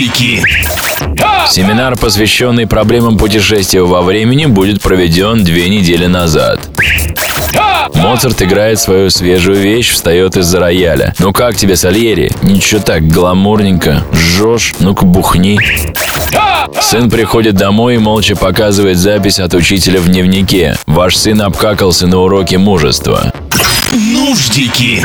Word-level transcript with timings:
Нуждики. 0.00 0.42
Семинар, 1.46 1.94
посвященный 1.94 2.66
проблемам 2.66 3.18
путешествия 3.18 3.82
во 3.82 4.00
времени, 4.00 4.46
будет 4.46 4.80
проведен 4.80 5.44
две 5.44 5.68
недели 5.68 6.06
назад. 6.06 6.58
Моцарт 7.94 8.40
играет 8.40 8.80
свою 8.80 9.10
свежую 9.10 9.58
вещь, 9.58 9.90
встает 9.90 10.38
из-за 10.38 10.58
рояля. 10.58 11.14
Ну 11.18 11.34
как 11.34 11.54
тебе, 11.54 11.76
Сальери? 11.76 12.32
Ничего 12.40 12.80
так, 12.80 13.06
гламурненько. 13.08 14.02
Жжешь? 14.14 14.74
Ну-ка 14.80 15.04
бухни. 15.04 15.58
Сын 16.80 17.10
приходит 17.10 17.56
домой 17.56 17.96
и 17.96 17.98
молча 17.98 18.36
показывает 18.36 18.96
запись 18.96 19.38
от 19.38 19.52
учителя 19.52 20.00
в 20.00 20.08
дневнике. 20.08 20.78
Ваш 20.86 21.16
сын 21.16 21.42
обкакался 21.42 22.06
на 22.06 22.20
уроке 22.20 22.56
мужества. 22.56 23.34
Нуждики. 23.92 25.02